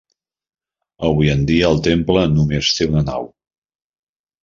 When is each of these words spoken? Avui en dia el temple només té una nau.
Avui 1.09 1.29
en 1.35 1.45
dia 1.53 1.69
el 1.73 1.79
temple 1.89 2.25
només 2.39 2.75
té 2.79 2.91
una 2.93 3.07
nau. 3.15 3.33